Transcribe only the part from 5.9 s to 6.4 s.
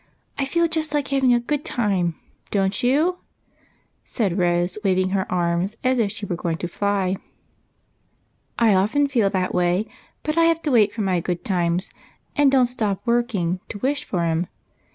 if she was